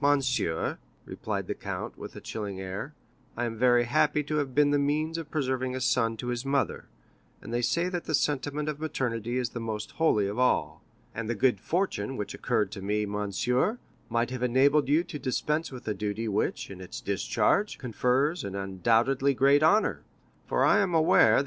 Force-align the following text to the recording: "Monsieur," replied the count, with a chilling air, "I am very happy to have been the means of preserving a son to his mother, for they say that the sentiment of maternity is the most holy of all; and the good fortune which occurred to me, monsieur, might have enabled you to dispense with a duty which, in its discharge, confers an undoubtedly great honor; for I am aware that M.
"Monsieur," 0.00 0.78
replied 1.04 1.46
the 1.46 1.52
count, 1.54 1.98
with 1.98 2.16
a 2.16 2.22
chilling 2.22 2.58
air, 2.58 2.94
"I 3.36 3.44
am 3.44 3.58
very 3.58 3.84
happy 3.84 4.22
to 4.22 4.36
have 4.36 4.54
been 4.54 4.70
the 4.70 4.78
means 4.78 5.18
of 5.18 5.30
preserving 5.30 5.76
a 5.76 5.80
son 5.82 6.16
to 6.16 6.28
his 6.28 6.42
mother, 6.46 6.88
for 7.42 7.48
they 7.48 7.60
say 7.60 7.90
that 7.90 8.04
the 8.04 8.14
sentiment 8.14 8.70
of 8.70 8.80
maternity 8.80 9.36
is 9.36 9.50
the 9.50 9.60
most 9.60 9.90
holy 9.90 10.26
of 10.26 10.38
all; 10.38 10.82
and 11.14 11.28
the 11.28 11.34
good 11.34 11.60
fortune 11.60 12.16
which 12.16 12.32
occurred 12.32 12.70
to 12.72 12.80
me, 12.80 13.04
monsieur, 13.04 13.76
might 14.08 14.30
have 14.30 14.42
enabled 14.42 14.88
you 14.88 15.04
to 15.04 15.18
dispense 15.18 15.70
with 15.70 15.86
a 15.86 15.92
duty 15.92 16.28
which, 16.28 16.70
in 16.70 16.80
its 16.80 17.02
discharge, 17.02 17.76
confers 17.76 18.44
an 18.44 18.54
undoubtedly 18.54 19.34
great 19.34 19.62
honor; 19.62 20.02
for 20.46 20.64
I 20.64 20.78
am 20.78 20.94
aware 20.94 21.32
that 21.32 21.36
M. 21.36 21.36